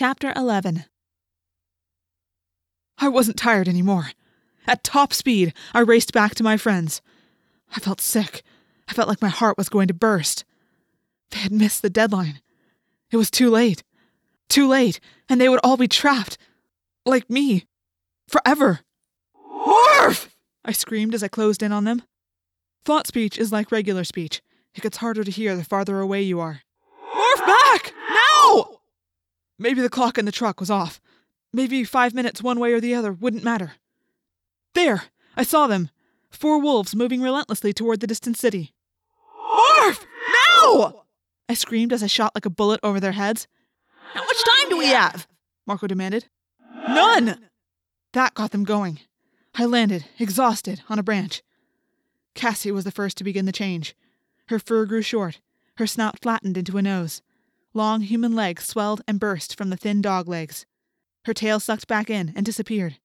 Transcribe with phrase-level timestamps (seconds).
[0.00, 0.86] Chapter 11
[2.96, 4.12] I wasn't tired anymore.
[4.66, 7.02] At top speed, I raced back to my friends.
[7.76, 8.42] I felt sick.
[8.88, 10.46] I felt like my heart was going to burst.
[11.30, 12.40] They had missed the deadline.
[13.10, 13.82] It was too late.
[14.48, 16.38] Too late, and they would all be trapped.
[17.04, 17.66] Like me.
[18.26, 18.80] Forever.
[19.46, 20.28] Morph!
[20.64, 22.04] I screamed as I closed in on them.
[22.86, 24.40] Thought speech is like regular speech.
[24.74, 26.62] It gets harder to hear the farther away you are.
[27.14, 27.92] Morph back!
[28.08, 28.79] Now!
[29.60, 31.02] Maybe the clock in the truck was off.
[31.52, 33.74] Maybe five minutes one way or the other wouldn't matter.
[34.74, 35.02] There!
[35.36, 35.90] I saw them.
[36.30, 38.72] Four wolves moving relentlessly toward the distant city.
[39.36, 40.06] Morph!
[40.56, 41.04] Now!
[41.46, 43.48] I screamed as I shot like a bullet over their heads.
[44.14, 45.28] How much time do we have?
[45.66, 46.24] Marco demanded.
[46.88, 47.38] None!
[48.14, 49.00] That got them going.
[49.54, 51.42] I landed, exhausted, on a branch.
[52.34, 53.94] Cassie was the first to begin the change.
[54.48, 55.40] Her fur grew short,
[55.76, 57.20] her snout flattened into a nose.
[57.72, 60.66] Long human legs swelled and burst from the thin dog legs.
[61.24, 62.96] Her tail sucked back in and disappeared.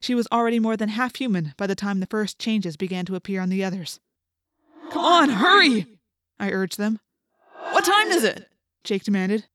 [0.00, 3.16] She was already more than half human by the time the first changes began to
[3.16, 4.00] appear on the others.
[4.90, 5.86] Come on, hurry!
[6.38, 7.00] I urged them.
[7.72, 8.48] What time is it?
[8.84, 9.46] Jake demanded.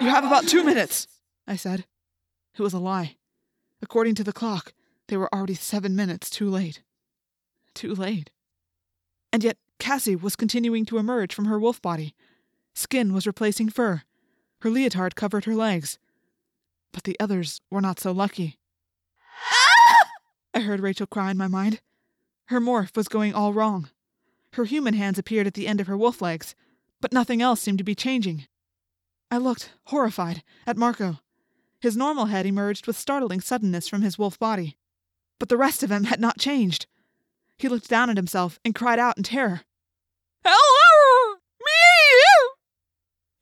[0.00, 1.06] You have about two minutes,
[1.46, 1.84] I said.
[2.58, 3.16] It was a lie.
[3.82, 4.72] According to the clock,
[5.08, 6.82] they were already seven minutes too late.
[7.74, 8.30] Too late.
[9.32, 12.14] And yet Cassie was continuing to emerge from her wolf body.
[12.74, 14.02] Skin was replacing fur.
[14.60, 15.98] Her leotard covered her legs.
[16.92, 18.58] But the others were not so lucky.
[19.50, 20.08] Ah!
[20.54, 21.80] I heard Rachel cry in my mind.
[22.46, 23.88] Her morph was going all wrong.
[24.54, 26.54] Her human hands appeared at the end of her wolf legs,
[27.00, 28.46] but nothing else seemed to be changing.
[29.30, 31.20] I looked, horrified, at Marco.
[31.80, 34.76] His normal head emerged with startling suddenness from his wolf body,
[35.38, 36.86] but the rest of him had not changed.
[37.58, 39.62] He looked down at himself and cried out in terror.
[40.44, 40.83] Hello!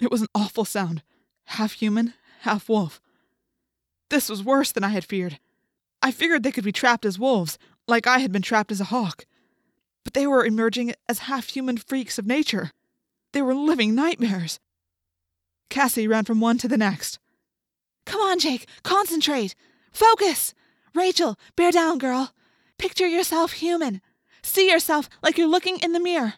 [0.02, 1.04] It was an awful sound,
[1.44, 3.00] half human, half wolf.
[4.10, 5.38] This was worse than I had feared.
[6.02, 8.90] I figured they could be trapped as wolves, like I had been trapped as a
[8.90, 9.26] hawk.
[10.02, 12.72] But they were emerging as half human freaks of nature.
[13.32, 14.58] They were living nightmares.
[15.70, 17.20] Cassie ran from one to the next.
[18.04, 19.54] Come on, Jake, concentrate.
[19.92, 20.52] Focus.
[20.96, 22.34] Rachel, bear down, girl.
[22.76, 24.00] Picture yourself human.
[24.42, 26.34] See yourself like you're looking in the mirror.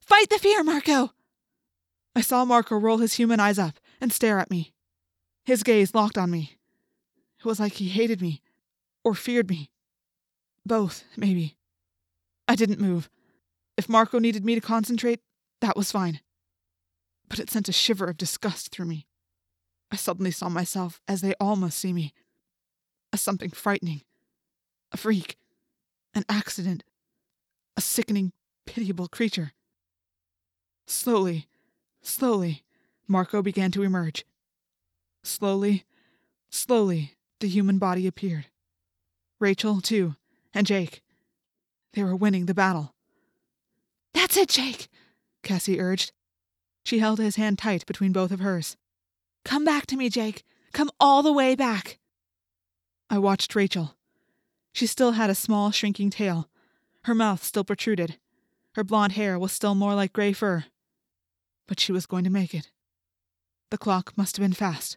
[0.00, 1.12] Fight the fear, Marco.
[2.14, 4.72] I saw Marco roll his human eyes up and stare at me.
[5.44, 6.58] His gaze locked on me.
[7.38, 8.40] It was like he hated me,
[9.02, 9.70] or feared me.
[10.64, 11.56] Both, maybe.
[12.46, 13.08] I didn't move.
[13.76, 15.20] If Marco needed me to concentrate,
[15.60, 16.20] that was fine.
[17.28, 19.06] But it sent a shiver of disgust through me.
[19.90, 22.12] I suddenly saw myself as they all must see me
[23.12, 24.02] as something frightening,
[24.90, 25.36] a freak,
[26.14, 26.84] an accident,
[27.76, 28.32] a sickening,
[28.66, 29.52] pitiable creature.
[30.86, 31.48] Slowly,
[32.02, 32.62] slowly,
[33.08, 34.24] Marco began to emerge.
[35.22, 35.84] Slowly,
[36.50, 38.46] slowly, the human body appeared.
[39.38, 40.16] Rachel, too,
[40.54, 41.02] and Jake.
[41.94, 42.94] They were winning the battle.
[44.14, 44.88] That's it, Jake,
[45.42, 46.12] Cassie urged.
[46.84, 48.76] She held his hand tight between both of hers.
[49.44, 50.44] Come back to me, Jake.
[50.72, 51.98] Come all the way back.
[53.10, 53.96] I watched Rachel.
[54.72, 56.48] She still had a small, shrinking tail.
[57.04, 58.18] Her mouth still protruded.
[58.74, 60.64] Her blonde hair was still more like gray fur.
[61.66, 62.70] But she was going to make it.
[63.70, 64.96] The clock must have been fast.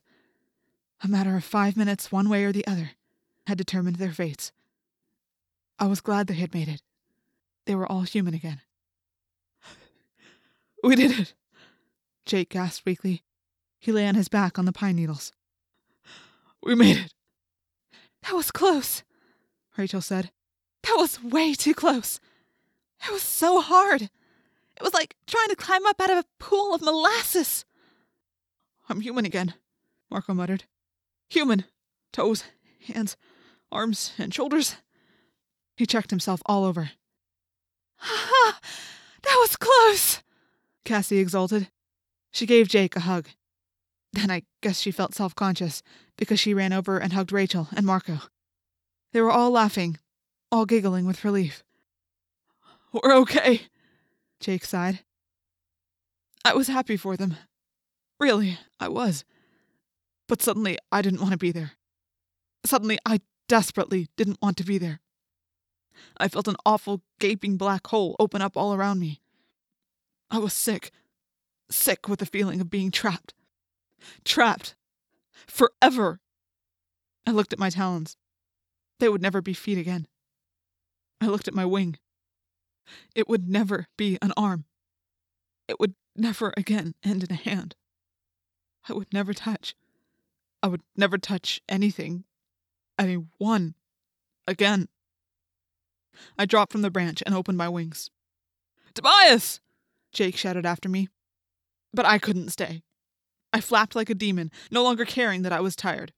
[1.03, 2.91] A matter of five minutes, one way or the other,
[3.47, 4.51] had determined their fates.
[5.77, 6.81] I was glad they had made it.
[7.65, 8.61] They were all human again.
[10.83, 11.33] We did it,
[12.25, 13.23] Jake gasped weakly.
[13.79, 15.31] He lay on his back on the pine needles.
[16.61, 17.13] We made it.
[18.23, 19.03] That was close,
[19.77, 20.31] Rachel said.
[20.83, 22.19] That was way too close.
[23.07, 24.09] It was so hard.
[24.77, 27.65] It was like trying to climb up out of a pool of molasses.
[28.89, 29.53] I'm human again,
[30.09, 30.65] Marco muttered.
[31.29, 31.65] Human.
[32.13, 32.45] Toes,
[32.87, 33.17] hands,
[33.71, 34.77] arms, and shoulders.
[35.75, 36.91] He checked himself all over.
[37.97, 38.59] Ha!
[39.23, 40.23] that was close,
[40.85, 41.69] Cassie exulted.
[42.31, 43.27] She gave Jake a hug.
[44.13, 45.81] Then I guess she felt self conscious
[46.17, 48.19] because she ran over and hugged Rachel and Marco.
[49.11, 49.97] They were all laughing,
[50.51, 51.63] all giggling with relief.
[52.93, 53.63] We're okay,
[54.45, 54.99] Jake sighed.
[56.43, 57.35] I was happy for them.
[58.19, 59.25] Really, I was.
[60.27, 61.71] But suddenly, I didn't want to be there.
[62.63, 65.01] Suddenly, I desperately didn't want to be there.
[66.17, 69.19] I felt an awful, gaping black hole open up all around me.
[70.29, 70.91] I was sick.
[71.71, 73.33] Sick with the feeling of being trapped.
[74.23, 74.75] Trapped.
[75.47, 76.19] Forever.
[77.25, 78.15] I looked at my talons.
[78.99, 80.05] They would never be feet again.
[81.19, 81.97] I looked at my wing.
[83.13, 84.65] It would never be an arm.
[85.67, 87.75] It would never again end in a hand.
[88.87, 89.75] I would never touch.
[90.61, 92.23] I would never touch anything,
[92.97, 93.75] anyone,
[94.47, 94.89] again.
[96.37, 98.09] I dropped from the branch and opened my wings.
[98.93, 99.59] Tobias!
[100.11, 101.09] Jake shouted after me.
[101.93, 102.83] But I couldn't stay.
[103.51, 106.13] I flapped like a demon, no longer caring that I was tired.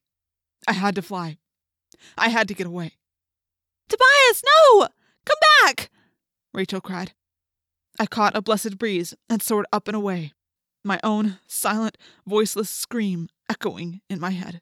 [0.67, 1.37] I had to fly.
[2.17, 2.93] I had to get away.
[3.89, 4.87] Tobias, no!
[5.25, 5.89] Come back!
[6.57, 7.13] Rachel cried.
[8.00, 10.33] I caught a blessed breeze and soared up and away,
[10.83, 14.59] my own silent, voiceless scream echoing in my head.